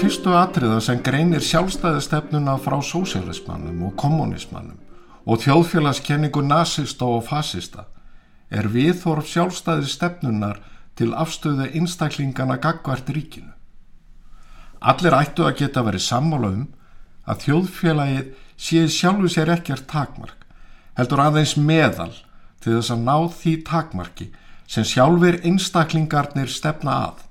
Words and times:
Fyrstu 0.00 0.32
atriða 0.32 0.78
sem 0.80 1.02
greinir 1.04 1.44
sjálfstæðistefnuna 1.44 2.56
frá 2.64 2.78
sósialismannum 2.80 3.84
og 3.86 3.92
kommunismannum 4.00 4.79
og 5.26 5.42
þjóðfélagskenningu 5.44 6.42
nazista 6.46 7.08
og 7.08 7.26
fasista 7.28 7.86
er 8.50 8.68
viðþorf 8.72 9.28
sjálfstæðistefnunar 9.30 10.60
til 10.98 11.12
afstöðu 11.14 11.68
einstaklingana 11.70 12.58
gagvart 12.60 13.08
ríkinu. 13.14 13.52
Allir 14.80 15.14
ættu 15.16 15.44
að 15.46 15.58
geta 15.60 15.84
verið 15.84 16.06
sammála 16.06 16.50
um 16.56 16.66
að 17.28 17.44
þjóðfélagið 17.46 18.30
sé 18.60 18.86
sjálfu 18.88 19.30
sér 19.32 19.52
ekkert 19.54 19.86
takmark, 19.88 20.46
heldur 20.96 21.22
aðeins 21.24 21.56
meðal 21.56 22.12
til 22.60 22.76
þess 22.76 22.92
að 22.94 23.04
ná 23.06 23.16
því 23.36 23.54
takmarki 23.68 24.30
sem 24.70 24.86
sjálfur 24.86 25.40
einstaklingarnir 25.46 26.50
stefna 26.52 26.96
að, 27.10 27.22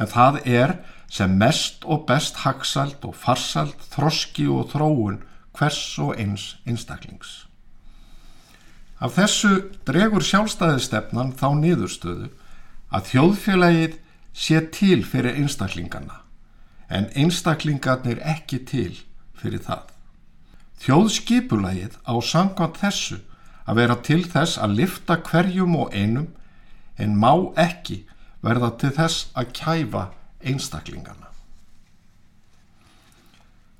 en 0.00 0.10
það 0.10 0.40
er 0.44 0.74
sem 1.10 1.32
mest 1.38 1.84
og 1.84 2.04
best 2.08 2.42
hagsalt 2.42 3.04
og 3.06 3.14
farsalt, 3.16 3.78
þroski 3.94 4.46
og 4.50 4.70
þróun 4.72 5.20
hvers 5.58 5.98
og 5.98 6.14
eins 6.18 6.56
einstaklings. 6.66 7.44
Af 9.00 9.16
þessu 9.18 9.70
dregur 9.86 10.24
sjálfstæðistefnan 10.24 11.34
þá 11.38 11.48
niðurstöðu 11.60 12.30
að 12.94 13.08
þjóðfélagið 13.10 13.98
sé 14.34 14.60
til 14.74 15.02
fyrir 15.06 15.36
einstaklingana 15.38 16.20
en 16.88 17.08
einstaklingarnir 17.18 18.20
ekki 18.22 18.60
til 18.68 18.92
fyrir 19.38 19.62
það. 19.64 19.90
Þjóðskipulagið 20.84 21.98
á 22.06 22.14
sangant 22.22 22.80
þessu 22.80 23.20
að 23.64 23.78
vera 23.80 23.98
til 24.04 24.22
þess 24.28 24.58
að 24.60 24.80
lifta 24.80 25.18
hverjum 25.26 25.76
og 25.80 25.94
einum 25.94 26.28
en 27.00 27.16
má 27.18 27.32
ekki 27.60 28.02
verða 28.44 28.74
til 28.80 28.92
þess 28.94 29.30
að 29.34 29.54
kæfa 29.56 30.08
einstaklingana. 30.44 31.33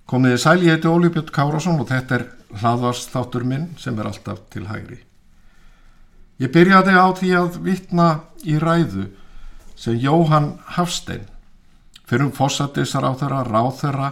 Komiði 0.04 0.38
sæl, 0.40 0.60
ég 0.62 0.76
heiti 0.76 0.88
Óli 0.90 1.08
Björn 1.08 1.32
Kárásson 1.32 1.80
og 1.80 1.88
þetta 1.88 2.18
er 2.18 2.24
hlaðvars 2.60 3.06
þáttur 3.08 3.44
minn 3.48 3.70
sem 3.80 3.96
er 3.98 4.10
alltaf 4.10 4.42
til 4.52 4.66
hægri. 4.68 4.98
Ég 6.42 6.52
byrjaði 6.52 6.96
á 6.98 7.06
því 7.14 7.30
að 7.38 7.60
vitna 7.64 8.08
í 8.44 8.58
ræðu 8.60 9.06
sem 9.78 9.96
Jóhann 10.02 10.58
Hafstein 10.76 11.24
fyrir 12.04 12.26
um 12.26 12.34
fósatissar 12.36 13.06
á 13.06 13.12
þeirra, 13.16 13.44
ráð 13.48 13.70
þeirra, 13.80 14.10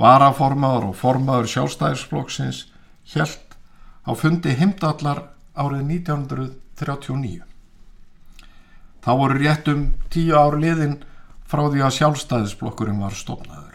varaformaður 0.00 0.90
og 0.90 0.98
formaður 0.98 1.50
sjálfstæðisflokksins 1.54 2.64
hjælt 3.12 3.56
á 4.02 4.10
fundi 4.18 4.56
heimdallar 4.56 5.28
árið 5.54 5.86
1939. 5.94 7.44
Þá 9.00 9.10
voru 9.16 9.38
rétt 9.38 9.68
um 9.70 9.90
tíu 10.10 10.34
ár 10.34 10.58
liðin 10.58 10.98
frá 11.46 11.68
því 11.68 11.84
að 11.86 11.96
sjálfstæðisblokkurinn 12.00 13.02
var 13.02 13.14
stofnaður. 13.14 13.69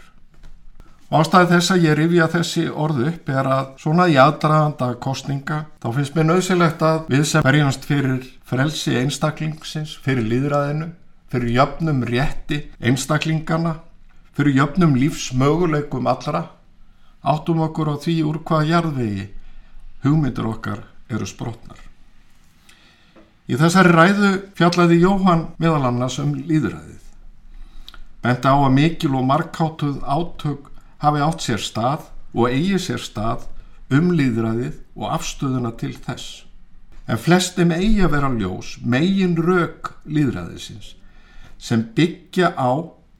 Ástæði 1.06 1.52
þess 1.52 1.70
að 1.70 1.84
ég 1.84 1.94
rifja 2.00 2.26
þessi 2.32 2.62
orðu 2.66 3.04
upp 3.12 3.28
er 3.30 3.46
að 3.46 3.66
svona 3.78 4.08
í 4.10 4.16
aðdraðanda 4.18 4.88
kostninga 4.98 5.60
þá 5.78 5.86
finnst 5.94 6.16
mér 6.16 6.26
nöðsilegt 6.26 6.82
að 6.82 7.12
við 7.12 7.22
sem 7.30 7.46
verjumst 7.46 7.86
fyrir 7.86 8.24
frelsi 8.42 8.96
einstaklingsins, 8.98 9.92
fyrir 10.02 10.26
líðræðinu, 10.26 10.90
fyrir 11.30 11.54
jöfnum 11.60 12.02
rétti 12.10 12.60
einstaklingana, 12.82 13.76
fyrir 14.34 14.58
jöfnum 14.58 14.98
lífsmöguleikum 14.98 16.10
allra, 16.10 16.42
áttum 17.22 17.62
okkur 17.68 17.94
á 17.94 18.02
því 18.02 18.18
úr 18.26 18.42
hvaða 18.42 18.70
jarðvegi 18.72 19.30
hugmyndir 20.02 20.50
okkar 20.50 20.84
eru 21.06 21.26
sprotnar. 21.30 21.78
Í 23.46 23.54
þessari 23.54 23.94
ræðu 23.94 24.36
fjallaði 24.58 25.04
Jóhann 25.06 25.52
meðal 25.62 25.84
annars 25.86 26.18
um 26.18 26.34
líðræðið. 26.34 27.02
Benda 28.26 28.58
á 28.58 28.58
að 28.58 28.72
mikil 28.74 29.14
og 29.14 29.28
markáttuð 29.28 30.00
átök 30.02 30.72
hafi 31.02 31.22
átt 31.24 31.44
sér 31.44 31.62
stað 31.62 32.08
og 32.34 32.50
eigi 32.50 32.78
sér 32.80 33.02
stað 33.02 33.46
um 33.92 34.12
líðræðið 34.16 34.80
og 34.96 35.12
afstöðuna 35.16 35.72
til 35.80 35.94
þess. 35.94 36.44
En 37.06 37.20
flestum 37.22 37.72
eigi 37.74 38.02
að 38.02 38.14
vera 38.16 38.30
ljós 38.34 38.76
megin 38.82 39.36
rauk 39.38 39.94
líðræðisins 40.10 40.94
sem 41.58 41.84
byggja 41.96 42.52
á 42.58 42.70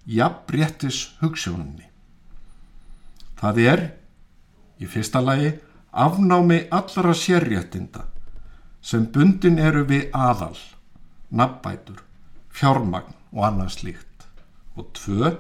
jafnbrettis 0.07 1.17
hugssjónunni. 1.21 1.87
Það 3.37 3.61
er, 3.63 3.83
í 4.81 4.89
fyrsta 4.91 5.23
lagi, 5.23 5.55
afnámi 5.93 6.67
allra 6.75 7.15
sérréttinda 7.17 8.07
sem 8.87 9.07
bundin 9.13 9.59
eru 9.59 9.85
við 9.89 10.11
aðal, 10.15 10.57
nabbætur, 11.31 12.03
fjármagn 12.55 13.17
og 13.35 13.47
annað 13.49 13.73
slíkt 13.75 14.27
og 14.77 14.93
tvö, 14.95 15.33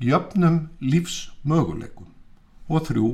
jöfnum 0.00 0.68
lífsmöguleikum 0.80 2.08
og 2.70 2.86
þrjú, 2.88 3.10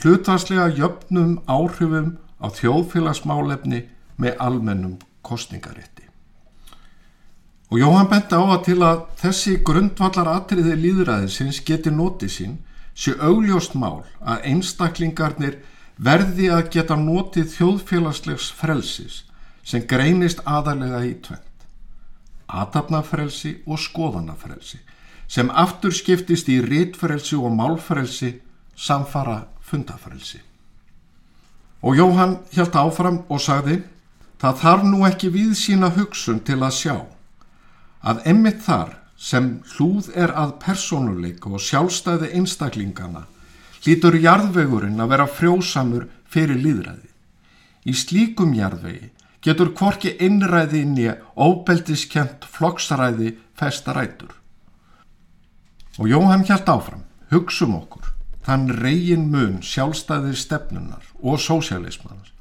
hlutvarslega 0.00 0.68
jöfnum 0.74 1.38
áhrifum 1.46 2.16
á 2.42 2.46
þjóðfélagsmálefni 2.50 3.84
með 4.20 4.40
almennum 4.42 4.98
kostningarétti. 5.22 6.04
Og 7.70 7.80
Jóhann 7.80 8.10
bent 8.10 8.30
á 8.30 8.38
að 8.38 8.62
til 8.68 8.78
að 8.86 9.00
þessi 9.20 9.56
grundvallar 9.66 10.28
atriði 10.30 10.76
líðræðisins 10.78 11.62
geti 11.66 11.90
notið 11.90 12.30
sín 12.30 12.58
sé 12.94 13.16
augljóst 13.18 13.74
mál 13.74 14.04
að 14.22 14.46
einstaklingarnir 14.52 15.58
verði 15.96 16.50
að 16.52 16.70
geta 16.76 16.96
notið 17.00 17.50
þjóðfélagslegs 17.56 18.50
frelsis 18.54 19.24
sem 19.66 19.82
greinist 19.82 20.44
aðalega 20.46 21.02
í 21.08 21.16
tvent. 21.24 21.42
Atapnafrelsi 22.46 23.56
og 23.66 23.80
skoðanafrelsi 23.82 24.78
sem 25.28 25.50
aftur 25.50 25.94
skiptist 25.94 26.48
í 26.48 26.60
rítfrelsi 26.62 27.36
og 27.36 27.54
málfrelsi 27.56 28.36
samfara 28.76 29.46
fundafrelsi. 29.60 30.40
Og 31.82 31.96
Jóhann 31.96 32.38
hjælt 32.54 32.76
áfram 32.78 33.22
og 33.28 33.40
sagði 33.42 33.80
það 34.40 34.60
þarf 34.62 34.86
nú 34.86 35.02
ekki 35.08 35.32
við 35.34 35.54
sína 35.58 35.90
hugsun 35.96 36.40
til 36.46 36.60
að 36.62 36.76
sjá 36.78 36.96
að 38.06 38.22
emmitt 38.30 38.62
þar 38.66 38.96
sem 39.16 39.48
hlúð 39.74 40.10
er 40.14 40.32
að 40.36 40.56
persónuleika 40.62 41.50
og 41.50 41.62
sjálfstæði 41.62 42.32
einstaklingana 42.36 43.24
hlýtur 43.80 44.18
jarðvegurinn 44.20 45.00
að 45.00 45.12
vera 45.14 45.26
frjósamur 45.30 46.08
fyrir 46.30 46.58
líðræði. 46.60 47.10
Í 47.86 47.92
slíkum 47.94 48.54
jarðvegi 48.56 49.12
getur 49.46 49.70
hvorki 49.78 50.16
innræði 50.26 50.82
inn 50.82 50.96
í 50.98 51.06
óbeldiskent 51.38 52.48
flokksræði 52.50 53.36
festarætur. 53.56 54.32
Og 55.96 56.08
Jóhann 56.10 56.44
hjælt 56.44 56.68
áfram, 56.68 57.06
hugsum 57.32 57.74
okkur, 57.78 58.12
þann 58.46 58.68
reygin 58.82 59.30
mun 59.32 59.60
sjálfstæðir 59.64 60.36
stefnunar 60.38 61.04
og 61.22 61.40
sósialismans 61.40 62.32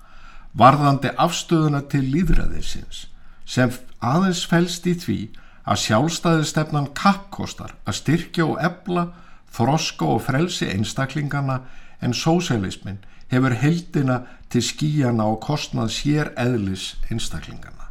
varðandi 0.55 1.11
afstöðuna 1.19 1.81
til 1.91 2.05
líðræðisins 2.13 3.05
sem 3.45 3.73
aðeins 3.99 4.45
fælst 4.49 4.85
í 4.87 4.93
því 5.01 5.17
að 5.65 5.81
sjálfstæðir 5.83 6.47
stefnan 6.51 6.91
kappkostar 6.97 7.73
að 7.85 7.99
styrkja 7.99 8.45
og 8.45 8.61
ebla 8.63 9.07
þroska 9.55 10.07
og 10.13 10.23
frelsi 10.27 10.69
einstaklingana 10.71 11.61
en 12.03 12.13
sósialismin 12.13 13.01
hefur 13.31 13.55
heldina 13.57 14.21
til 14.53 14.63
skíjana 14.63 15.25
og 15.31 15.41
kostnað 15.43 15.91
sér 15.95 16.31
eðlis 16.39 16.93
einstaklingana. 17.09 17.89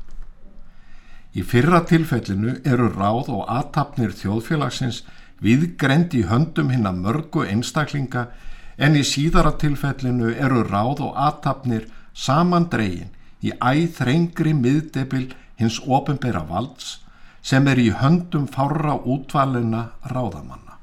Í 1.34 1.42
fyrra 1.42 1.82
tilfellinu 1.88 2.60
eru 2.62 2.88
ráð 2.94 3.32
og 3.34 3.48
aðtapnir 3.50 4.14
þjóðfélagsins 4.14 5.02
viðgrend 5.42 6.14
í 6.14 6.24
höndum 6.30 6.70
hinn 6.70 6.86
að 6.86 7.00
mörgu 7.06 7.44
einstaklinga 7.48 8.28
en 8.76 8.96
í 8.98 9.04
síðara 9.06 9.54
tilfellinu 9.60 10.34
eru 10.34 10.64
ráð 10.66 11.02
og 11.08 11.18
aðtapnir 11.26 11.88
saman 12.14 12.68
dregin 12.70 13.10
í 13.44 13.52
æþrengri 13.60 14.54
miðdebil 14.56 15.28
hins 15.60 15.80
ofinbera 15.86 16.44
valds 16.48 16.98
sem 17.44 17.66
er 17.68 17.78
í 17.78 17.90
höndum 17.92 18.46
fára 18.48 18.96
útvalina 18.96 19.90
ráðamanna. 20.10 20.78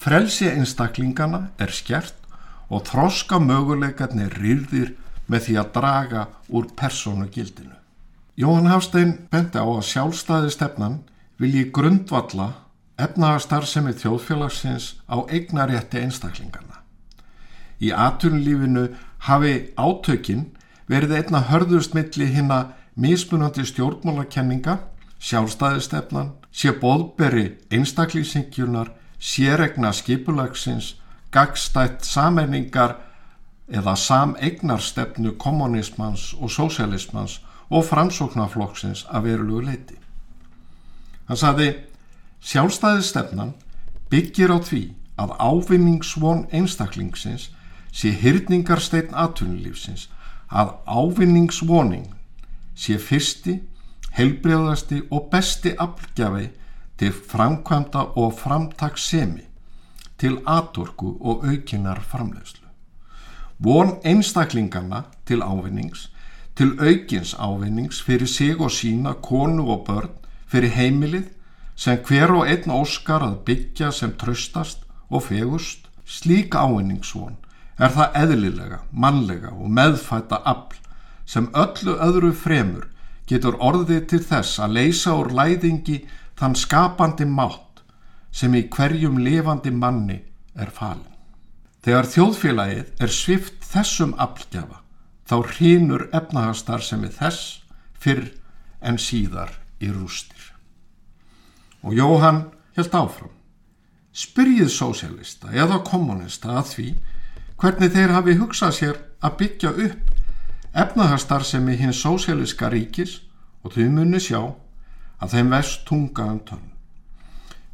Frelsi 0.00 0.48
einstaklingana 0.50 1.48
er 1.60 1.72
skert 1.72 2.16
og 2.72 2.86
þroska 2.88 3.38
möguleikarnir 3.40 4.32
rýrðir 4.40 4.94
með 5.28 5.46
því 5.46 5.56
að 5.60 5.72
draga 5.76 6.26
úr 6.48 6.68
persónu 6.76 7.28
gildinu. 7.32 7.76
Jóhann 8.36 8.68
Hafstein 8.68 9.14
benti 9.30 9.60
á 9.60 9.64
að 9.64 9.86
sjálfstæði 9.88 10.50
stefnan 10.52 10.98
vilji 11.40 11.68
grundvalla 11.76 12.50
efnagastar 12.98 13.66
sem 13.66 13.86
er 13.90 13.98
þjóðfélagsins 13.98 14.94
á 15.10 15.16
eignarétti 15.28 16.00
einstaklingana. 16.02 16.82
í 17.80 17.90
atvinnulífinu 17.92 18.84
hafi 19.26 19.54
átökin 19.76 20.46
verið 20.88 21.16
einna 21.18 21.40
hörðust 21.50 21.94
milli 21.94 22.26
hinna 22.32 22.74
mismunandi 22.94 23.64
stjórnmálakenninga, 23.66 24.78
sjálfstæðistefnan, 25.18 26.30
sé 26.52 26.72
boðberi 26.80 27.58
einstaklýsingjunar, 27.72 28.92
séregna 29.18 29.92
skipulagsins, 29.92 30.94
gagstætt 31.34 32.04
sameiningar 32.06 32.98
eða 33.68 33.96
samegnarstefnu 33.96 35.34
kommunismans 35.40 36.34
og 36.38 36.52
sósialismans 36.52 37.40
og 37.70 37.84
framsóknarflokksins 37.88 39.06
að 39.10 39.30
verulegu 39.30 39.64
leiti. 39.64 39.98
Hann 41.26 41.40
saði, 41.40 41.72
sjálfstæðistefnan 42.44 43.54
byggir 44.12 44.52
á 44.52 44.58
því 44.60 44.82
að 45.16 45.36
ávinningsvon 45.40 46.44
einstaklingsins 46.52 47.48
sé 47.94 48.10
hyrningarsteinn 48.20 49.14
atvinnulífsins, 49.14 50.08
að 50.50 50.74
ávinningsvoning 50.84 52.10
sé 52.74 52.98
fyrsti, 52.98 53.60
heilbreyðasti 54.14 55.04
og 55.10 55.30
besti 55.32 55.74
aflgjafi 55.78 56.48
til 56.98 57.14
framkvæmda 57.14 58.02
og 58.20 58.34
framtakssemi, 58.38 59.46
til 60.18 60.38
atorku 60.46 61.16
og 61.20 61.46
aukinar 61.48 62.02
framlegslu. 62.02 62.68
Von 63.58 63.96
einstaklingarna 64.04 65.04
til 65.26 65.42
ávinnings, 65.42 66.10
til 66.56 66.76
aukins 66.78 67.34
ávinnings 67.34 68.02
fyrir 68.02 68.26
sig 68.26 68.60
og 68.60 68.70
sína, 68.70 69.14
konu 69.22 69.70
og 69.70 69.86
börn, 69.88 70.10
fyrir 70.46 70.70
heimilið 70.70 71.30
sem 71.76 71.98
hver 72.06 72.32
og 72.34 72.48
einn 72.48 72.70
óskar 72.70 73.24
að 73.26 73.40
byggja 73.48 73.90
sem 73.92 74.14
tröstast 74.18 74.84
og 75.10 75.26
fegust, 75.28 75.88
slík 76.04 76.54
ávinningsvon 76.54 77.36
er 77.78 77.90
það 77.94 78.18
eðlilega, 78.22 78.80
mannlega 78.92 79.50
og 79.54 79.70
meðfætta 79.74 80.40
afl 80.46 80.78
sem 81.26 81.48
öllu 81.56 81.96
öðru 82.06 82.32
fremur 82.36 82.86
getur 83.26 83.56
orðið 83.58 84.06
til 84.12 84.22
þess 84.22 84.60
að 84.60 84.76
leysa 84.78 85.16
úr 85.16 85.32
læðingi 85.34 86.02
þann 86.38 86.56
skapandi 86.58 87.26
mátt 87.26 87.82
sem 88.34 88.54
í 88.54 88.66
hverjum 88.68 89.18
lifandi 89.22 89.72
manni 89.72 90.20
er 90.54 90.70
falin. 90.74 91.10
Þegar 91.84 92.08
þjóðfélagið 92.14 93.04
er 93.04 93.12
svift 93.12 93.66
þessum 93.68 94.14
aflgjafa 94.20 94.80
þá 95.28 95.36
hrínur 95.54 96.08
efnahagstar 96.12 96.84
sem 96.84 97.04
er 97.06 97.14
þess 97.16 97.60
fyrr 98.00 98.26
en 98.84 98.98
síðar 99.00 99.52
í 99.80 99.92
rústir. 99.92 100.33
Og 101.84 101.94
Jóhann 101.94 102.46
held 102.76 102.94
áfram. 102.96 103.32
Spyrjið 104.14 104.70
sósélista 104.72 105.52
eða 105.52 105.82
kommunista 105.84 106.56
að 106.60 106.68
því 106.70 106.88
hvernig 107.60 107.94
þeir 107.94 108.14
hafi 108.14 108.36
hugsað 108.38 108.76
sér 108.78 109.00
að 109.24 109.36
byggja 109.40 109.72
upp 109.86 110.12
efnahagstar 110.74 111.44
sem 111.46 111.68
er 111.68 111.80
hins 111.82 112.00
sóséliska 112.02 112.70
ríkis 112.72 113.20
og 113.62 113.74
þau 113.74 113.90
muni 113.94 114.20
sjá 114.22 114.40
að 115.22 115.36
þeim 115.36 115.52
vest 115.54 115.84
tunga 115.88 116.26
um 116.32 116.40
tönn. 116.48 116.66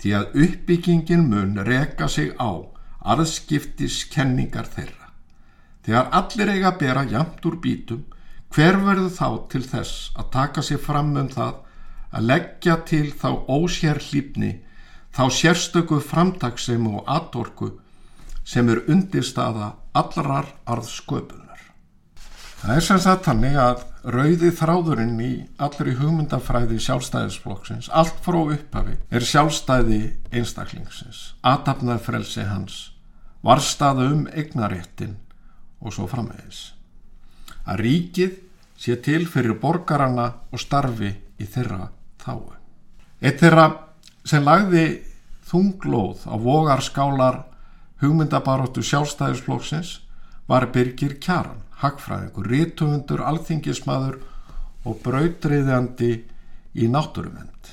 Því 0.01 0.13
að 0.17 0.37
uppbyggingin 0.45 1.27
mun 1.29 1.61
reka 1.67 2.09
sig 2.09 2.33
á 2.41 2.51
arðskiptiskenningar 3.01 4.69
þeirra. 4.75 5.11
Þegar 5.85 6.11
allir 6.19 6.53
eiga 6.53 6.71
að 6.73 6.81
bera 6.81 7.05
jamt 7.09 7.47
úr 7.49 7.57
bítum, 7.61 8.05
hver 8.53 8.81
verður 8.85 9.13
þá 9.17 9.29
til 9.53 9.63
þess 9.65 10.11
að 10.17 10.31
taka 10.35 10.63
sig 10.63 10.81
fram 10.83 11.15
um 11.17 11.29
það 11.33 11.61
að 12.11 12.27
leggja 12.31 12.81
til 12.87 13.11
þá 13.15 13.29
ósér 13.47 14.01
hlýpni, 14.03 14.59
þá 15.15 15.25
sérstöku 15.35 16.01
framtagsem 16.03 16.87
og 16.91 17.05
atorku 17.11 17.75
sem 18.47 18.69
er 18.73 18.83
undirstaða 18.91 19.75
allarar 19.95 20.49
arðsköpunar. 20.67 21.61
Það 22.61 22.77
er 22.77 22.85
sem 22.85 23.01
sagt 23.01 23.25
þannig 23.25 23.57
að 23.57 23.85
rauði 24.05 24.51
þráðurinn 24.57 25.21
í 25.25 25.31
allri 25.65 25.95
hugmyndafræði 25.97 26.81
sjálfstæðisflokksins, 26.85 27.89
allt 27.93 28.19
frá 28.25 28.39
upphafi, 28.43 28.97
er 29.09 29.25
sjálfstæði 29.25 30.01
einstaklingsins, 30.33 31.35
atafnað 31.41 32.03
frelsi 32.05 32.45
hans, 32.49 32.81
varstaða 33.45 34.11
um 34.13 34.27
eignaréttin 34.29 35.17
og 35.81 35.97
svo 35.97 36.09
framvegis. 36.11 36.75
Að 37.65 37.85
ríkið 37.87 38.37
sé 38.81 38.97
til 39.05 39.25
fyrir 39.29 39.57
borgarana 39.61 40.29
og 40.53 40.61
starfi 40.61 41.15
í 41.41 41.49
þeirra 41.49 41.89
þáu. 42.25 42.53
Eitt 43.21 43.41
þeirra 43.41 43.67
sem 44.25 44.45
lagði 44.45 44.85
þunglóð 45.51 46.27
á 46.31 46.35
vogarskálar 46.41 47.43
hugmyndabaróttu 48.01 48.85
sjálfstæðisflokksins 48.87 49.99
var 50.49 50.71
Birgir 50.73 51.19
Kjaran 51.21 51.61
hagfræðingur, 51.81 52.49
rítumundur, 52.51 53.23
alþingismadur 53.25 54.19
og 54.85 55.01
brautriðjandi 55.05 56.13
í 56.77 56.89
náttúruvend. 56.93 57.73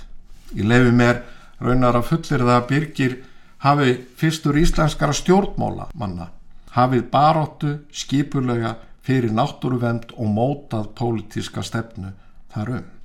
Ég 0.55 0.67
lefi 0.67 0.94
mér 0.95 1.23
raunar 1.59 1.99
að 1.99 2.09
fullir 2.11 2.45
það 2.45 2.55
að 2.55 2.67
Birgir 2.71 3.15
hafi 3.63 3.95
fyrstur 4.19 4.59
íslenskara 4.61 5.15
stjórnmála 5.17 5.89
manna, 5.97 6.29
hafið 6.75 7.07
baróttu 7.11 7.73
skipulega 7.91 8.75
fyrir 9.07 9.33
náttúruvend 9.35 10.13
og 10.15 10.31
mótað 10.31 10.94
pólitíska 10.99 11.63
stefnu 11.65 12.13
þar 12.53 12.77
um. 12.79 12.96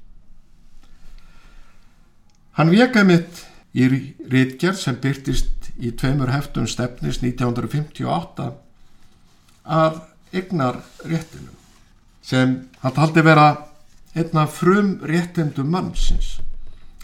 Hann 2.58 2.72
vekaði 2.72 3.08
mitt 3.08 3.42
í 3.72 3.88
rítgerð 3.88 4.80
sem 4.80 4.98
byrtist 5.00 5.70
í 5.80 5.92
tveimur 5.96 6.32
heftum 6.32 6.66
stefnis 6.68 7.22
1958 7.22 8.50
að 9.64 10.00
egnar 10.36 10.82
réttinum 11.04 11.56
sem 12.22 12.58
hann 12.82 12.96
taldi 12.96 13.24
vera 13.24 13.46
einna 14.14 14.44
frum 14.46 14.98
réttindum 15.08 15.70
mannsins 15.72 16.34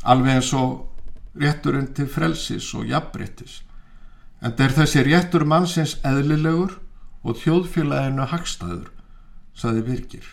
alveg 0.04 0.38
eins 0.38 0.52
og 0.56 1.40
rétturinn 1.40 1.94
til 1.96 2.10
frelsis 2.12 2.68
og 2.76 2.88
jafnbrettis 2.90 3.62
en 4.44 4.54
er 4.54 4.74
þessi 4.74 5.02
réttur 5.06 5.44
mannsins 5.48 5.96
eðlilegur 6.06 6.76
og 7.24 7.38
þjóðfélaginu 7.42 8.26
hagstaður 8.30 8.90
saði 9.58 9.82
Birgir. 9.86 10.26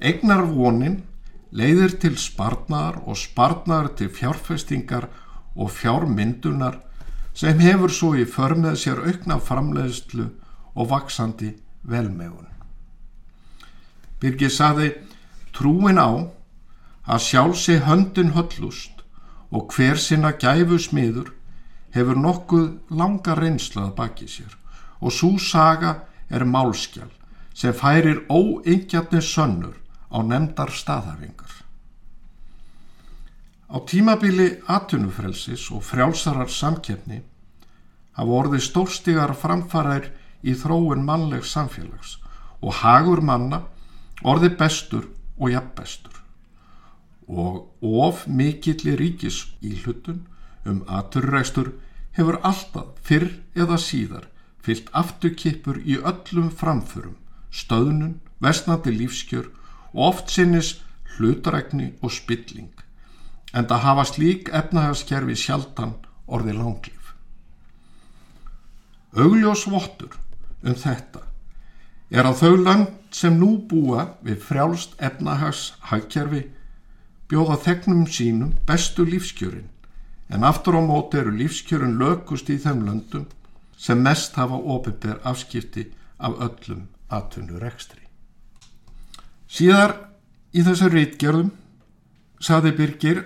Egnar 0.00 0.46
vonin 0.48 1.02
leiðir 1.52 1.98
til 2.00 2.16
sparnar 2.16 3.02
og 3.04 3.18
sparnar 3.20 3.92
til 3.96 4.08
fjárfestingar 4.08 5.08
og 5.54 5.70
fjármyndunar 5.70 6.78
sem 7.36 7.60
hefur 7.60 7.92
svo 7.92 8.14
í 8.16 8.24
förmið 8.28 8.78
sér 8.80 9.02
aukna 9.04 9.38
framleiðslu 9.40 10.28
og 10.74 10.88
vaksandi 10.88 11.52
velmegun. 11.82 12.48
Birgir 14.20 14.52
saði 14.52 14.92
trúin 15.52 16.00
á 16.00 16.08
að 17.04 17.24
sjálfsi 17.26 17.80
höndin 17.84 18.32
höllust 18.36 19.02
og 19.50 19.72
hver 19.74 20.00
sinna 20.00 20.32
gæfu 20.32 20.78
smiður 20.80 21.32
hefur 21.92 22.16
nokkuð 22.16 22.68
langa 22.96 23.36
reynslað 23.36 23.94
baki 23.98 24.28
sér 24.30 24.56
og 25.00 25.12
svo 25.12 25.34
saga 25.42 25.96
er 26.30 26.46
málskjál 26.48 27.10
sem 27.54 27.74
færir 27.76 28.22
óengjatni 28.30 29.20
sönnur 29.20 29.81
á 30.12 30.18
nefndar 30.20 30.70
staðhafingar. 30.70 31.52
Á 33.72 33.76
tímabili 33.88 34.48
atvinnufrelsis 34.68 35.70
og 35.72 35.84
frjálsarar 35.88 36.50
samkeppni 36.52 37.22
hafa 38.18 38.38
orðið 38.40 38.66
stórstígar 38.68 39.32
framfærair 39.32 40.10
í 40.44 40.52
þróun 40.58 41.06
mannlegs 41.08 41.54
samfélags 41.56 42.18
og 42.60 42.82
hagur 42.82 43.22
manna 43.24 43.62
orði 44.22 44.52
bestur 44.60 45.08
og 45.38 45.54
jafn 45.54 45.72
bestur 45.78 46.18
og 47.28 47.70
of 47.80 48.26
mikill 48.26 48.92
í 48.92 48.96
ríkis 48.98 49.38
í 49.64 49.72
hlutun 49.82 50.26
um 50.68 50.82
aturrækstur 50.86 51.72
hefur 52.18 52.38
alltaf 52.44 53.00
fyrr 53.06 53.30
eða 53.56 53.78
síðar 53.80 54.28
fyllt 54.62 54.90
afturkipur 54.94 55.80
í 55.82 55.96
öllum 55.98 56.50
framförum, 56.54 57.16
stöðnun, 57.50 58.20
vestnandi 58.38 58.92
lífskjör 58.94 59.48
og 59.92 60.06
oft 60.08 60.30
sinnis 60.30 60.74
hlutarækni 61.16 61.92
og 62.02 62.12
spilling 62.12 62.70
en 63.52 63.68
það 63.68 63.84
hafa 63.86 64.04
slík 64.08 64.48
efnahagskerfi 64.48 65.36
sjaldan 65.36 65.92
orði 66.26 66.54
langlif. 66.56 67.12
Augljós 69.12 69.66
vottur 69.68 70.16
um 70.62 70.74
þetta 70.84 71.26
er 72.12 72.28
að 72.28 72.40
þau 72.40 72.56
land 72.62 72.88
sem 73.12 73.36
nú 73.36 73.50
búa 73.68 74.06
við 74.24 74.40
frjálst 74.46 74.96
efnahags 75.08 75.72
hagkjærfi 75.90 76.42
bjóða 77.28 77.58
þegnum 77.66 78.06
sínum 78.08 78.54
bestu 78.68 79.04
lífskjörin 79.08 79.68
en 80.32 80.44
aftur 80.48 80.76
á 80.80 80.82
móti 80.84 81.20
eru 81.20 81.32
lífskjörin 81.36 81.98
lökust 82.00 82.48
í 82.52 82.58
þeim 82.60 82.86
löndum 82.88 83.26
sem 83.76 84.00
mest 84.00 84.36
hafa 84.40 84.60
ofinber 84.76 85.20
afskipti 85.28 85.88
af 86.18 86.38
öllum 86.46 86.86
atvinnur 87.10 87.64
ekstri. 87.66 88.01
Síðar 89.52 89.92
í 90.56 90.62
þessu 90.64 90.88
rítgerðum 90.88 91.50
saði 92.40 92.70
Birgir 92.78 93.18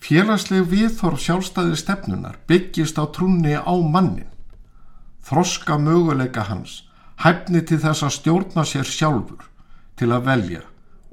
félagsleg 0.00 0.64
viðþorf 0.70 1.20
sjálfstæði 1.20 1.76
stefnunar 1.76 2.38
byggist 2.48 2.96
á 2.96 3.04
trúni 3.12 3.52
á 3.60 3.74
mannin 3.84 4.30
þroska 5.28 5.76
möguleika 5.76 6.46
hans, 6.48 6.86
hæfni 7.20 7.60
til 7.68 7.82
þess 7.84 8.00
að 8.06 8.14
stjórna 8.16 8.64
sér 8.64 8.88
sjálfur, 8.88 9.44
til 9.94 10.08
að 10.08 10.24
velja 10.30 10.62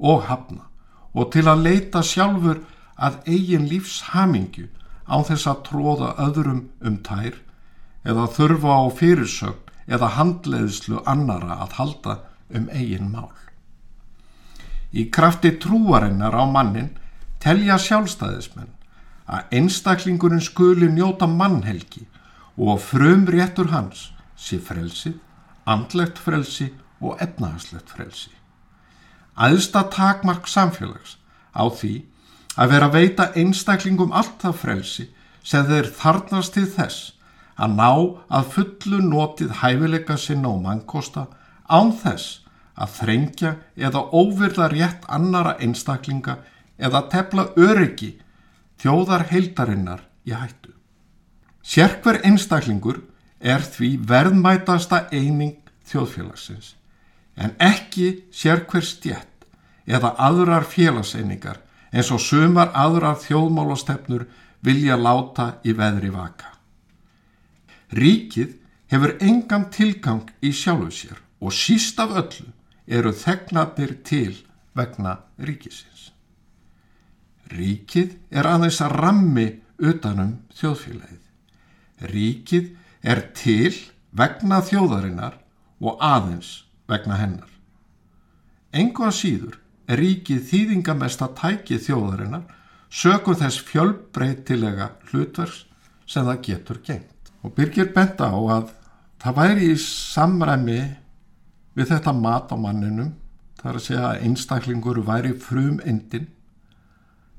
og 0.00 0.24
hafna 0.30 0.64
og 1.12 1.28
til 1.36 1.44
að 1.44 1.66
leita 1.68 2.00
sjálfur 2.00 2.64
að 2.96 3.20
eigin 3.28 3.68
lífs 3.68 4.00
hamingju 4.14 4.70
á 5.04 5.20
þess 5.28 5.50
að 5.52 5.62
tróða 5.68 6.14
öðrum 6.30 6.64
um 6.80 6.96
tær 7.04 7.36
eða 8.08 8.24
þurfa 8.38 8.72
á 8.72 8.84
fyrirsögn 9.04 9.68
eða 9.84 10.14
handleiðslu 10.16 11.04
annara 11.04 11.60
að 11.60 11.76
halda 11.76 12.18
um 12.56 12.72
eigin 12.72 13.12
mál. 13.12 13.28
Í 14.90 15.06
krafti 15.14 15.52
trúarinnar 15.62 16.34
á 16.34 16.44
mannin 16.50 16.90
telja 17.42 17.78
sjálfstæðismenn 17.78 18.72
að 19.30 19.54
einstaklingurinn 19.60 20.42
skuli 20.42 20.88
njóta 20.90 21.28
mannhelgi 21.30 22.06
og 22.58 22.80
frum 22.82 23.28
réttur 23.30 23.70
hans 23.70 24.10
sé 24.36 24.58
frelsi, 24.58 25.14
andlegt 25.64 26.18
frelsi 26.18 26.72
og 27.00 27.20
efnahagslegt 27.22 27.92
frelsi. 27.94 28.32
Æðsta 29.38 29.86
takmark 29.94 30.48
samfélags 30.50 31.16
á 31.54 31.64
því 31.70 31.94
að 32.58 32.74
vera 32.74 32.90
að 32.90 32.96
veita 32.98 33.30
einstaklingum 33.38 34.12
allt 34.12 34.42
það 34.42 34.58
frelsi 34.64 35.06
sem 35.46 35.64
þeir 35.70 35.88
þarnast 35.96 36.56
til 36.56 36.66
þess 36.68 37.12
að 37.60 37.76
ná 37.78 37.90
að 38.36 38.52
fullu 38.56 39.00
notið 39.04 39.56
hæfileika 39.62 40.16
sinna 40.18 40.50
og 40.50 40.62
mannkosta 40.64 41.28
án 41.70 41.92
þess 42.02 42.40
að 42.80 42.96
þrengja 42.96 43.52
eða 43.76 44.02
óvirða 44.16 44.68
rétt 44.72 45.06
annara 45.08 45.56
einstaklinga 45.60 46.38
eða 46.80 47.04
tefla 47.12 47.50
öryggi 47.60 48.14
þjóðar 48.80 49.26
heildarinnar 49.30 50.04
í 50.24 50.32
hættu. 50.32 50.72
Sérkver 51.62 52.22
einstaklingur 52.24 53.02
er 53.40 53.64
því 53.64 53.90
verðmætasta 54.08 55.06
eining 55.12 55.58
þjóðfélagsins 55.88 56.74
en 57.40 57.52
ekki 57.62 58.24
sérkver 58.32 58.84
stjett 58.84 59.46
eða 59.88 60.14
aðrar 60.20 60.64
félagseiningar 60.68 61.60
eins 61.90 62.10
og 62.14 62.22
sumar 62.22 62.72
aðrar 62.76 63.18
þjóðmálastefnur 63.20 64.26
vilja 64.64 64.96
láta 65.00 65.54
í 65.64 65.72
veðri 65.76 66.12
vaka. 66.14 66.52
Ríkið 67.96 68.54
hefur 68.92 69.16
engan 69.24 69.68
tilgang 69.72 70.28
í 70.44 70.52
sjálfu 70.54 70.90
sér 70.94 71.20
og 71.40 71.54
síst 71.56 71.98
af 72.02 72.12
öllu 72.14 72.48
eru 72.90 73.12
þegnatir 73.14 73.96
til 74.06 74.34
vegna 74.76 75.16
ríkisins. 75.38 76.10
Ríkið 77.50 78.16
er 78.30 78.46
aðeins 78.46 78.80
að 78.84 78.96
rammi 79.00 79.46
utanum 79.80 80.36
þjóðfélagið. 80.58 81.24
Ríkið 82.10 82.68
er 83.02 83.22
til 83.36 83.74
vegna 84.16 84.60
þjóðarinnar 84.66 85.38
og 85.80 86.02
aðeins 86.04 86.52
vegna 86.90 87.18
hennar. 87.20 87.50
Engu 88.70 89.06
að 89.06 89.16
síður 89.18 89.58
er 89.90 89.98
ríkið 89.98 90.42
þýðingamesta 90.50 91.30
tækið 91.38 91.86
þjóðarinnar 91.88 92.44
sökum 92.90 93.38
þess 93.38 93.62
fjölbreytilega 93.66 94.92
hlutverks 95.10 95.64
sem 96.10 96.26
það 96.26 96.42
getur 96.46 96.82
gengt. 96.86 97.30
Og 97.42 97.54
Birgir 97.56 97.90
benda 97.94 98.30
á 98.30 98.38
að 98.58 98.72
það 99.22 99.38
væri 99.38 99.70
í 99.72 99.76
samræmi 99.80 100.80
við 101.76 101.92
þetta 101.94 102.14
mat 102.16 102.52
á 102.52 102.56
manninum 102.58 103.14
þar 103.60 103.76
að 103.76 103.84
segja 103.86 104.04
að 104.10 104.22
einstaklingur 104.26 105.02
væri 105.06 105.34
frum 105.38 105.80
endin 105.84 106.28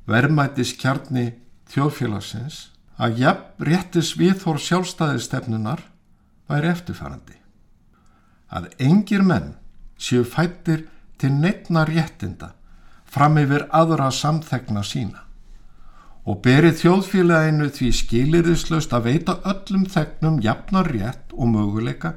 verðmætis 0.09 0.73
kjarni 0.79 1.31
þjóðfélagsins 1.71 2.61
að 3.01 3.21
jafn 3.23 3.65
réttis 3.65 4.13
viðhór 4.19 4.59
sjálfstæðistefnunar 4.61 5.83
væri 6.51 6.71
eftirfærandi. 6.71 7.38
Að 8.51 8.67
engir 8.83 9.23
menn 9.25 9.53
séu 9.97 10.25
fættir 10.27 10.85
til 11.21 11.31
neittna 11.38 11.85
réttinda 11.88 12.53
fram 13.11 13.38
yfir 13.41 13.67
aðra 13.75 14.09
samþegna 14.15 14.83
sína 14.88 15.27
og 16.21 16.41
berið 16.45 16.75
þjóðfélaginu 16.83 17.69
því 17.73 17.88
skiliriðslust 17.97 18.91
að 18.93 19.07
veita 19.07 19.38
öllum 19.47 19.88
þegnum 19.89 20.38
jafnar 20.43 20.89
rétt 20.93 21.33
og 21.33 21.50
möguleika 21.50 22.13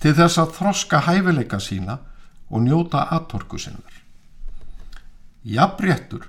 til 0.00 0.14
þess 0.16 0.40
að 0.40 0.54
þroska 0.56 1.02
hæfileika 1.06 1.60
sína 1.60 1.98
og 2.50 2.64
njóta 2.64 3.06
aðtorku 3.14 3.58
sinnar. 3.60 3.96
Jafnréttur 5.44 6.26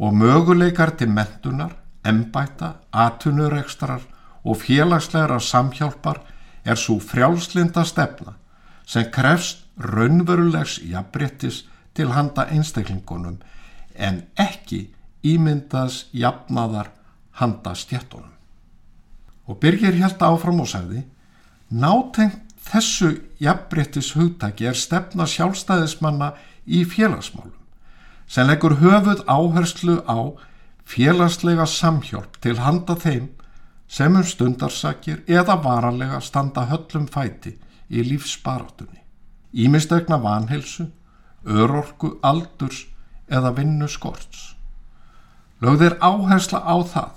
og 0.00 0.16
möguleikar 0.16 0.96
til 0.96 1.12
mentunar, 1.12 1.76
embæta, 2.04 2.74
atunurekstrar 2.92 4.00
og 4.44 4.56
félagslegra 4.56 5.40
samhjálpar 5.40 6.22
er 6.64 6.76
svo 6.76 6.98
frjálslinda 7.00 7.84
stefna 7.84 8.36
sem 8.86 9.10
krefst 9.12 9.66
raunverulegs 9.78 10.80
jafnréttis 10.84 11.64
til 11.94 12.12
handa 12.16 12.46
einstaklingunum 12.50 13.38
en 13.94 14.22
ekki 14.38 14.88
ímyndas 15.24 16.06
jafnaðar 16.12 16.90
handa 17.40 17.74
stjættunum. 17.74 18.32
Og 19.46 19.58
Birgir 19.60 19.96
held 19.98 20.22
áfram 20.22 20.60
og 20.62 20.68
sagði, 20.70 21.02
nátengt 21.70 22.49
þessu 22.70 23.10
jafnréttis 23.42 24.12
hugtaki 24.14 24.68
er 24.70 24.78
stefna 24.78 25.26
sjálfstæðismanna 25.26 26.34
í 26.66 26.84
félagsmálum 26.86 27.56
sem 28.30 28.46
leggur 28.46 28.76
höfuð 28.78 29.24
áherslu 29.26 29.98
á 30.06 30.30
félagslega 30.86 31.66
samhjálp 31.66 32.38
til 32.42 32.60
handa 32.62 32.94
þeim 32.94 33.26
sem 33.90 34.14
um 34.14 34.26
stundarsakir 34.26 35.24
eða 35.26 35.56
varanlega 35.64 36.20
standa 36.22 36.68
höllum 36.70 37.08
fæti 37.10 37.56
í 37.90 38.04
lífsbarátunni, 38.06 39.00
ímistegna 39.50 40.20
vanhelsu, 40.22 40.86
örorku, 41.42 42.12
aldurs 42.22 42.84
eða 43.26 43.50
vinnu 43.56 43.88
skorts. 43.90 44.54
Lögðir 45.60 45.98
áhersla 45.98 46.62
á 46.62 46.76
það 46.86 47.16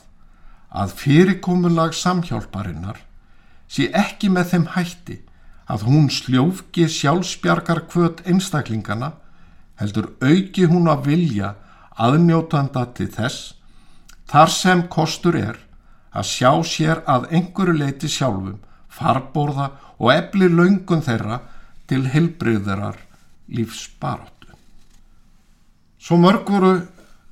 að 0.73 0.95
fyrirkomulag 1.03 1.93
samhjálparinnar 1.93 3.03
sé 3.69 3.91
ekki 3.93 4.33
með 4.33 4.49
þeim 4.53 4.65
hætti 4.73 5.19
að 5.71 5.85
hún 5.87 6.09
sljófki 6.11 6.87
sjálfsbjargar 6.91 7.85
kvöt 7.91 8.23
einstaklingana 8.27 9.13
heldur 9.79 10.11
auki 10.21 10.67
hún 10.69 10.89
að 10.91 11.07
vilja 11.07 11.53
aðnjótanda 11.99 12.85
til 12.97 13.09
þess 13.13 13.53
þar 14.31 14.51
sem 14.51 14.83
kostur 14.91 15.37
er 15.39 15.59
að 16.13 16.29
sjá 16.29 16.51
sér 16.67 17.01
að 17.09 17.29
einhverju 17.33 17.77
leiti 17.79 18.09
sjálfum 18.11 18.59
farborða 18.93 19.71
og 19.97 20.11
efli 20.13 20.49
laungun 20.49 21.03
þeirra 21.05 21.39
til 21.89 22.03
heilbriðarar 22.13 22.97
lífsbaróttu. 23.53 24.51
Svo 25.99 26.17
mörg 26.19 26.49
voru 26.49 26.73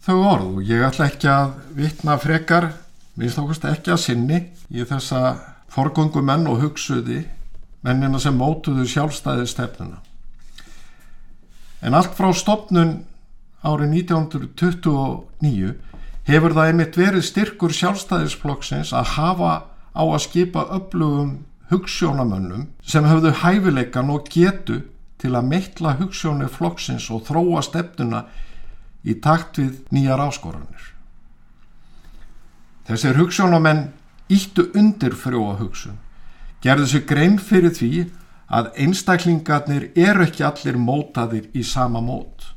þau 0.02 0.18
orð 0.18 0.48
og 0.56 0.70
ég 0.70 0.86
ætla 0.86 1.10
ekki 1.12 1.30
að 1.30 1.54
vitna 1.78 2.18
frekar, 2.22 2.72
minnst 3.16 3.38
ákvæmst 3.38 3.68
ekki 3.70 3.94
að 3.94 4.04
sinni 4.06 4.40
í 4.72 4.86
þessa 4.88 5.36
forgöngu 5.72 6.24
menn 6.26 6.48
og 6.50 6.62
hugsuði 6.64 7.26
mennina 7.86 8.20
sem 8.22 8.36
mótuðu 8.38 8.86
sjálfstæði 8.88 9.48
stefnuna. 9.50 10.02
En 11.82 11.98
allt 11.98 12.14
frá 12.18 12.30
stopnun 12.38 13.00
árið 13.66 13.96
1929 14.02 15.74
hefur 16.30 16.56
það 16.56 16.70
einmitt 16.70 16.98
verið 16.98 17.26
styrkur 17.26 17.74
sjálfstæðisflokksins 17.74 18.94
að 18.94 19.16
hafa 19.16 19.54
á 19.92 20.04
að 20.04 20.24
skipa 20.28 20.68
öflugum 20.78 21.40
hugssjónamönnum 21.72 22.68
sem 22.86 23.08
höfðu 23.08 23.34
hæfileikan 23.42 24.12
og 24.14 24.30
getu 24.30 24.82
til 25.22 25.34
að 25.38 25.50
meitla 25.50 25.96
hugssjónu 26.00 26.50
flokksins 26.52 27.10
og 27.14 27.26
þróa 27.28 27.62
stefnuna 27.66 28.26
í 29.06 29.18
takt 29.22 29.60
við 29.62 29.82
nýjar 29.94 30.22
áskoranir. 30.22 30.88
Þessir 32.90 33.18
hugssjónamenn 33.18 33.88
íttu 34.32 34.68
undir 34.78 35.16
frjóa 35.18 35.56
hugsun, 35.60 35.98
gerðu 36.62 36.88
sig 36.88 37.06
grein 37.10 37.38
fyrir 37.40 37.74
því 37.76 37.94
að 38.52 38.72
einstaklingarnir 38.84 39.90
eru 39.96 40.26
ekki 40.28 40.44
allir 40.44 40.78
mótaðir 40.78 41.48
í 41.56 41.64
sama 41.64 42.02
mót. 42.04 42.52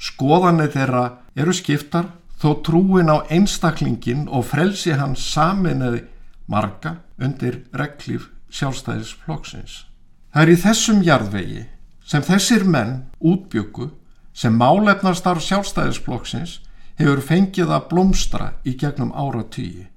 Skoðanir 0.00 0.70
þeirra 0.72 1.04
eru 1.36 1.52
skiptar 1.52 2.12
þó 2.40 2.54
trúin 2.64 3.12
á 3.12 3.20
einstaklingin 3.28 4.28
og 4.28 4.46
frelsi 4.48 4.94
hans 4.96 5.24
saminniði 5.34 6.06
marga 6.50 6.96
undir 7.20 7.60
reglíf 7.76 8.30
sjálfstæðisflokksins. 8.50 9.84
Það 10.32 10.42
er 10.42 10.52
í 10.52 10.60
þessum 10.62 11.02
jarðvegi 11.04 11.66
sem 12.06 12.24
þessir 12.26 12.64
menn 12.64 12.94
útbyggu 13.20 13.90
sem 14.32 14.56
málefnastar 14.56 15.42
sjálfstæðisflokksins 15.44 16.58
hefur 17.00 17.22
fengið 17.24 17.72
að 17.74 17.86
blómstra 17.90 18.52
í 18.64 18.76
gegnum 18.78 19.12
ára 19.12 19.44
tíi. 19.52 19.88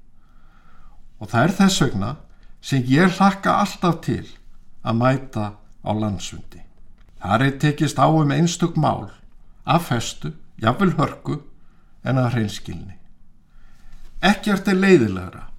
Og 1.21 1.31
það 1.31 1.47
er 1.47 1.55
þess 1.61 1.83
vegna 1.85 2.11
sem 2.63 2.83
ég 2.87 3.11
hlakka 3.17 3.57
alltaf 3.59 3.99
til 4.05 4.23
að 4.87 4.99
mæta 5.01 5.45
á 5.83 5.91
landsundi. 5.91 6.61
Það 7.19 7.45
er 7.47 7.57
tekist 7.59 7.99
á 7.99 8.07
um 8.07 8.31
einstök 8.31 8.77
mál, 8.79 9.11
að 9.67 9.87
festu, 9.89 10.31
jafnvel 10.63 10.93
hörku 10.95 11.39
en 12.07 12.19
að 12.19 12.37
hreinskilni. 12.37 12.95
Ekkert 14.23 14.67
er 14.71 14.79
leiðilegra 14.79 15.49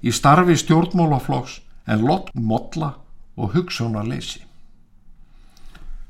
í 0.00 0.12
starfi 0.12 0.56
stjórnmálaflokks 0.56 1.60
en 1.88 2.04
lott 2.08 2.32
modla 2.32 2.94
og 3.36 3.52
hugssjónarleysi. 3.52 4.44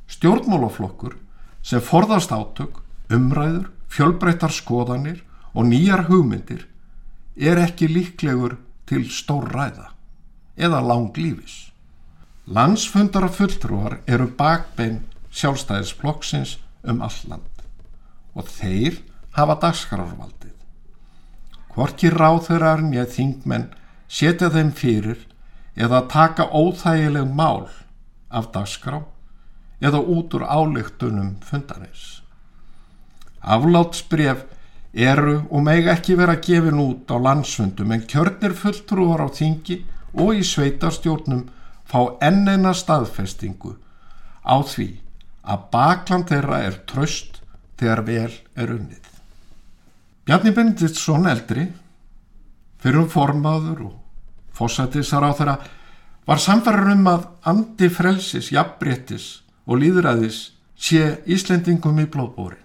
Stjórnmálaflokkur 0.06 1.18
sem 1.62 1.82
forðast 1.82 2.30
átök, 2.32 2.78
umræður, 3.10 3.70
fjölbreytar 3.90 4.54
skoðanir 4.54 5.22
og 5.54 5.66
nýjar 5.66 6.06
hugmyndir 6.06 6.66
er 7.34 7.58
ekki 7.66 7.90
líklegur 7.90 8.58
til 8.86 9.06
stór 9.10 9.50
ræða 9.50 9.97
eða 10.58 10.80
lang 10.82 11.16
lífis. 11.16 11.68
Landsfundara 12.48 13.28
fulltrúar 13.28 13.98
eru 14.06 14.28
bakbein 14.38 15.02
sjálfstæðisflokksins 15.30 16.56
um 16.88 17.02
alland 17.04 17.64
og 18.34 18.48
þeir 18.48 19.00
hafa 19.36 19.58
dagskrarvaldið. 19.62 20.54
Hvorki 21.74 22.10
ráþurar 22.10 22.82
nýjað 22.82 23.12
þingmenn 23.16 23.68
setja 24.08 24.48
þeim 24.54 24.72
fyrir 24.74 25.20
eða 25.78 26.06
taka 26.10 26.48
óþægileg 26.50 27.28
mál 27.28 27.68
af 28.28 28.50
dagskrá 28.54 29.02
eða 29.80 30.00
út 30.00 30.34
úr 30.34 30.46
álíktunum 30.48 31.36
fundanins. 31.44 32.22
Aflátsbref 33.42 34.42
eru 34.92 35.42
og 35.50 35.62
meg 35.62 35.86
ekki 35.92 36.16
vera 36.18 36.38
gefin 36.42 36.80
út 36.82 37.12
á 37.12 37.16
landsfundum 37.20 37.92
en 37.94 38.06
kjörnir 38.10 38.56
fulltrúar 38.58 39.22
á 39.22 39.28
þingi 39.30 39.84
og 40.18 40.34
í 40.34 40.44
sveitarstjórnum 40.46 41.46
fá 41.88 42.00
enneina 42.24 42.74
staðfestingu 42.76 43.76
á 44.44 44.56
því 44.60 44.88
að 45.48 45.64
bakland 45.72 46.28
þeirra 46.28 46.60
er 46.66 46.80
tröst 46.90 47.40
þegar 47.78 48.02
vel 48.04 48.32
er 48.58 48.74
unnið. 48.74 49.04
Bjarni 50.28 50.52
Benditsson 50.52 51.28
eldri, 51.30 51.64
fyrir 52.82 53.00
um 53.04 53.08
formaður 53.08 53.86
og 53.86 53.94
fósættisar 54.58 55.24
á 55.24 55.32
þeirra, 55.32 55.56
var 56.28 56.42
samverður 56.42 56.92
um 56.92 57.08
að 57.08 57.26
andi 57.48 57.88
frelsis, 57.88 58.50
jafnbrettis 58.52 59.28
og 59.64 59.80
líðræðis 59.80 60.42
sé 60.76 61.22
Íslendingum 61.24 62.02
í 62.02 62.08
blóðbóri. 62.12 62.60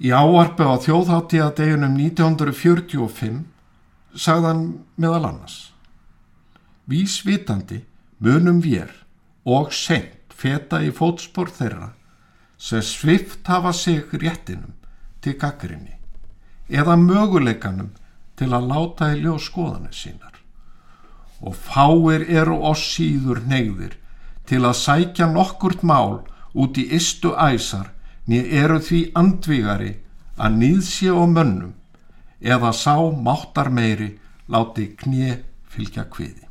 Í 0.00 0.12
áarpu 0.12 0.64
á 0.64 0.76
þjóðháttíðadeginum 0.80 1.96
1945 2.00 3.44
sagðan 4.16 4.66
meðal 4.96 5.24
annars 5.28 5.75
Vísvitandi 6.86 7.82
munum 8.22 8.60
vér 8.62 8.92
og 9.44 9.72
sent 9.74 10.34
feta 10.36 10.82
í 10.84 10.92
fótspór 10.94 11.50
þeirra 11.58 11.90
sem 12.58 12.82
svift 12.82 13.46
hafa 13.50 13.72
sig 13.72 14.12
réttinum 14.12 14.74
til 15.20 15.36
gaggrinni 15.40 15.96
eða 16.68 16.96
möguleikanum 17.00 17.90
til 18.38 18.52
að 18.52 18.68
láta 18.72 19.10
í 19.14 19.20
ljóð 19.24 19.42
skoðanir 19.48 19.96
sínar 19.96 20.38
og 21.40 21.56
fáir 21.56 22.24
eru 22.28 22.56
oss 22.70 22.84
síður 22.94 23.42
neyðir 23.50 23.98
til 24.46 24.62
að 24.64 24.78
sækja 24.80 25.28
nokkurt 25.32 25.82
mál 25.82 26.22
út 26.54 26.78
í 26.78 26.86
istu 26.96 27.34
æsar 27.34 27.90
niður 28.30 28.62
eru 28.62 28.78
því 28.88 29.00
andvígari 29.20 29.92
að 30.36 30.58
nýðsja 30.62 31.12
og 31.14 31.28
mönnum 31.34 31.74
eða 32.40 32.72
sá 32.72 32.96
máttar 33.28 33.70
meiri 33.72 34.10
láti 34.52 34.92
knið 35.00 35.42
fylgja 35.72 36.04
kviði. 36.12 36.45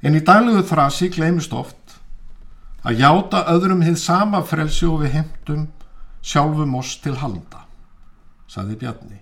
En 0.00 0.16
í 0.16 0.22
daglegu 0.24 0.62
þrasi 0.64 1.10
gleymist 1.12 1.52
oft 1.52 1.98
að 2.86 3.02
játa 3.02 3.44
öðrum 3.52 3.82
hið 3.84 3.98
sama 4.00 4.40
frelsi 4.46 4.86
og 4.88 5.02
við 5.02 5.18
heimtum 5.18 5.66
sjálfum 6.24 6.78
oss 6.78 6.94
til 7.04 7.16
halda, 7.20 7.66
saði 8.48 8.78
Bjarni. 8.80 9.20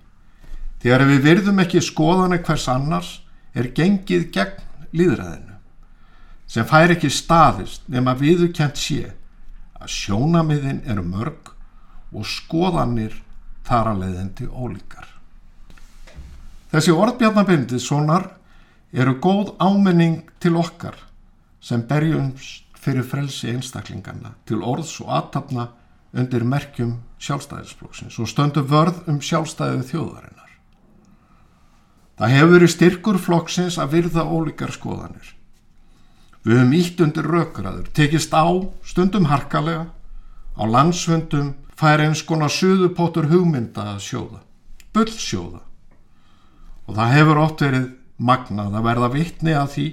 Þegar 0.78 1.04
við 1.11 1.25
virðum 1.25 1.62
ekki 1.64 1.82
skoðana 1.82 2.38
hvers 2.38 2.68
annars 2.70 3.11
er 3.58 3.73
gengið 3.75 4.28
gegn 4.35 4.62
líðræðinu, 4.94 5.58
sem 6.47 6.66
fær 6.66 6.94
ekki 6.94 7.11
staðist 7.11 7.82
nema 7.90 8.14
viðukent 8.18 8.78
sé 8.78 9.11
að 9.78 9.90
sjónamiðin 9.94 10.85
eru 10.87 11.02
mörg 11.02 11.52
og 12.14 12.26
skoðanir 12.26 13.19
þar 13.67 13.93
að 13.93 14.04
leiðandi 14.04 14.47
ólíkar. 14.49 15.06
Þessi 16.71 16.95
orðbjarnabindið 16.95 17.82
svonar 17.82 18.30
eru 18.93 19.19
góð 19.21 19.55
ámenning 19.61 20.23
til 20.41 20.57
okkar 20.57 20.97
sem 21.61 21.83
berjumst 21.89 22.65
fyrir 22.79 23.05
frelsi 23.05 23.51
einstaklingarna 23.53 24.33
til 24.49 24.63
orðs 24.63 24.95
og 25.03 25.13
aðtapna 25.13 25.69
undir 26.17 26.45
merkjum 26.47 26.97
sjálfstæðisflóksins 27.21 28.17
og 28.23 28.31
stöndu 28.31 28.63
vörð 28.65 29.03
um 29.11 29.19
sjálfstæðið 29.21 29.85
þjóðarinnar. 29.91 30.53
Það 32.19 32.35
hefur 32.35 32.55
verið 32.55 32.73
styrkur 32.73 33.19
flokksins 33.23 33.79
að 33.79 33.93
virða 33.93 34.25
ólíkar 34.25 34.73
skoðanir. 34.75 35.35
Við 36.43 36.57
höfum 36.57 36.75
ítt 36.79 37.01
undir 37.05 37.29
raukraður, 37.29 37.91
tekist 37.95 38.33
á 38.33 38.47
stundum 38.87 39.29
harkalega, 39.29 39.91
á 40.57 40.63
landsfundum 40.65 41.53
fær 41.79 42.03
eins 42.03 42.25
konar 42.27 42.51
suðupótur 42.51 43.29
hugmynda 43.31 43.93
að 43.93 44.05
sjóða, 44.07 44.41
bullsjóða 44.95 45.63
og 46.89 46.97
það 46.97 47.15
hefur 47.15 47.41
oft 47.43 47.63
verið 47.63 47.89
magnað 48.19 48.76
að 48.78 48.87
verða 48.87 49.09
vittni 49.15 49.54
að 49.57 49.73
því 49.75 49.87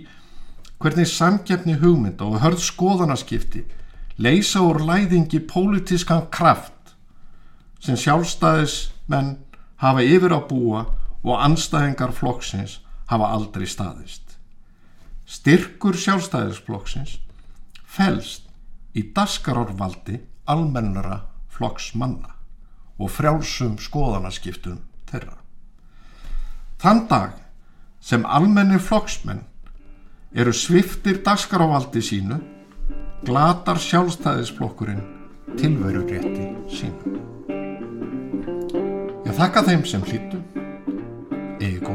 hvernig 0.82 1.10
samgefni 1.10 1.78
hugmynda 1.82 2.28
og 2.28 2.42
hörð 2.44 2.64
skoðanaskipti 2.66 3.64
leysa 4.18 4.64
úr 4.66 4.82
læðingi 4.86 5.42
pólitískan 5.50 6.28
kraft 6.34 6.96
sem 7.84 7.98
sjálfstæðismenn 8.00 9.36
hafa 9.82 10.04
yfir 10.04 10.34
að 10.36 10.48
búa 10.50 10.86
og 11.26 11.42
anstæðingar 11.42 12.14
flokksins 12.16 12.80
hafa 13.10 13.30
aldrei 13.36 13.66
staðist. 13.70 14.38
Styrkur 15.26 15.98
sjálfstæðisflokksins 15.98 17.20
fælst 17.86 18.50
í 18.96 19.04
daskarorvaldi 19.16 20.20
almennara 20.50 21.22
flokksmanna 21.54 22.34
og 22.98 23.12
frjálsum 23.12 23.76
skoðanaskiptum 23.82 24.80
þeirra. 25.10 25.36
Þann 26.80 27.08
dag 27.10 27.34
sem 28.06 28.26
almennir 28.26 28.80
flokksmenn 28.80 29.42
eru 30.36 30.52
sviftir 30.54 31.22
dagskarávaldi 31.26 32.04
sínu, 32.06 32.38
glatar 33.26 33.80
sjálfstæðisflokkurinn 33.82 35.02
tilveru 35.58 36.04
rétti 36.06 36.50
sínu. 36.70 37.16
Ég 39.26 39.34
þakka 39.40 39.64
þeim 39.70 39.86
sem 39.90 40.04
hlýttu, 40.06 40.42
eigi 41.58 41.80
góð. 41.82 41.95